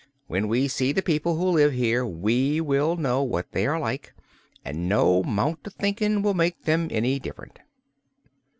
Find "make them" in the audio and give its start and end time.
6.33-6.87